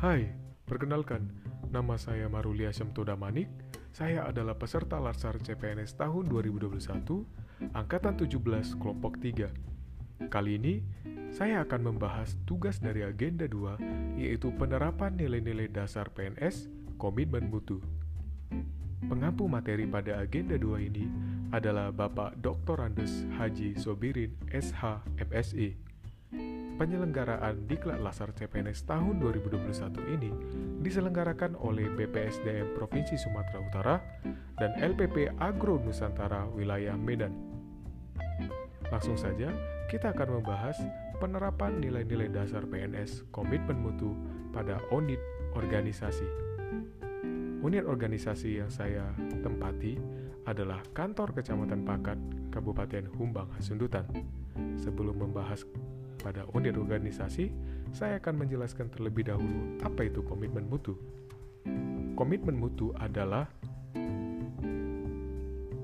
[0.00, 0.32] Hai,
[0.64, 1.28] perkenalkan,
[1.68, 3.52] nama saya Marulia Syamtoda Manik.
[3.92, 6.80] Saya adalah peserta Larsar CPNS tahun 2021,
[7.76, 9.52] Angkatan 17, Kelompok 3.
[10.32, 10.80] Kali ini,
[11.28, 17.84] saya akan membahas tugas dari Agenda 2, yaitu penerapan nilai-nilai dasar PNS, komitmen mutu.
[19.04, 21.12] Pengampu materi pada Agenda 2 ini
[21.52, 22.88] adalah Bapak Dr.
[22.88, 25.89] Andes Haji Sobirin, SH, MSI
[26.80, 30.32] penyelenggaraan Diklat Lasar CPNS tahun 2021 ini
[30.80, 33.96] diselenggarakan oleh BPSDM Provinsi Sumatera Utara
[34.56, 37.36] dan LPP Agro Nusantara wilayah Medan.
[38.88, 39.52] Langsung saja,
[39.92, 40.80] kita akan membahas
[41.20, 44.16] penerapan nilai-nilai dasar PNS komitmen mutu
[44.48, 45.20] pada unit
[45.52, 46.24] organisasi.
[47.60, 49.04] Unit organisasi yang saya
[49.44, 50.00] tempati
[50.48, 52.16] adalah Kantor Kecamatan Pakat,
[52.48, 54.08] Kabupaten Humbang Hasundutan.
[54.80, 55.68] Sebelum membahas
[56.20, 57.48] pada unit organisasi,
[57.90, 60.94] saya akan menjelaskan terlebih dahulu apa itu komitmen mutu.
[62.14, 63.48] Komitmen mutu adalah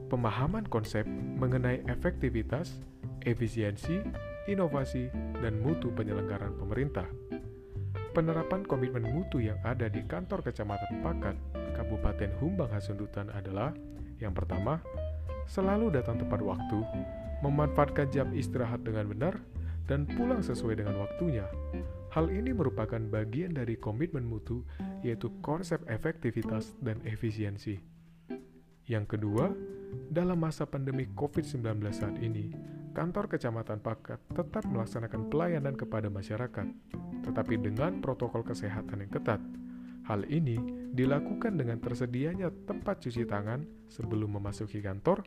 [0.06, 1.08] pemahaman konsep
[1.41, 2.78] mengenai efektivitas,
[3.27, 4.05] efisiensi,
[4.47, 5.10] inovasi,
[5.42, 7.08] dan mutu penyelenggaraan pemerintah.
[8.14, 11.36] Penerapan komitmen mutu yang ada di kantor Kecamatan Pakat,
[11.77, 13.77] Kabupaten Humbang Hasundutan adalah
[14.16, 14.80] yang pertama,
[15.44, 16.80] selalu datang tepat waktu,
[17.44, 19.34] memanfaatkan jam istirahat dengan benar,
[19.86, 21.46] dan pulang sesuai dengan waktunya.
[22.10, 24.66] Hal ini merupakan bagian dari komitmen mutu,
[25.06, 27.78] yaitu konsep efektivitas dan efisiensi.
[28.86, 29.50] Yang kedua,
[30.10, 32.50] dalam masa pandemi COVID-19 saat ini,
[32.94, 36.66] kantor Kecamatan Pakat tetap melaksanakan pelayanan kepada masyarakat,
[37.26, 39.42] tetapi dengan protokol kesehatan yang ketat.
[40.06, 40.56] Hal ini
[40.94, 45.26] dilakukan dengan tersedianya tempat cuci tangan sebelum memasuki kantor,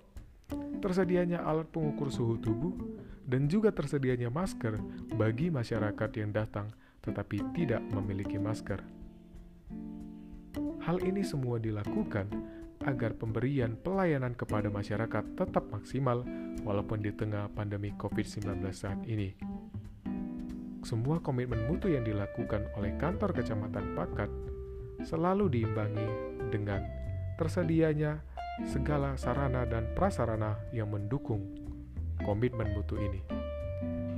[0.80, 2.74] tersedianya alat pengukur suhu tubuh,
[3.30, 4.82] dan juga tersedianya masker
[5.14, 6.74] bagi masyarakat yang datang
[7.06, 8.82] tetapi tidak memiliki masker.
[10.84, 12.28] Hal ini semua dilakukan
[12.84, 16.26] agar pemberian pelayanan kepada masyarakat tetap maksimal
[16.66, 19.36] walaupun di tengah pandemi COVID-19 saat ini.
[20.82, 24.32] Semua komitmen mutu yang dilakukan oleh kantor kecamatan Pakat
[25.04, 26.08] selalu diimbangi
[26.50, 26.82] dengan
[27.36, 28.24] tersedianya
[28.68, 31.69] segala sarana dan prasarana yang mendukung
[32.30, 33.26] komitmen mutu ini.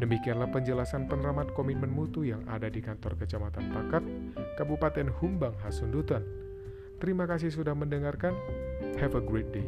[0.04, 4.04] Demikianlah penjelasan penerapan komitmen mutu yang ada di kantor Kecamatan Pakat,
[4.60, 6.28] Kabupaten Humbang, Hasundutan.
[7.00, 8.36] Terima kasih sudah mendengarkan.
[9.00, 9.64] Have a great day.